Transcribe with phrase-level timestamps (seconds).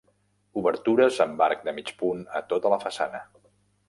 [0.61, 3.21] Obertures amb arc de mig punt a tota la façana.